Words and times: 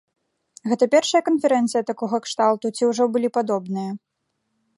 Гэта 0.69 0.87
першая 0.95 1.21
канферэнцыя 1.27 1.87
такога 1.91 2.17
кшталту, 2.25 2.65
ці 2.75 2.83
ўжо 2.93 3.03
былі 3.15 3.29
падобныя? 3.37 3.91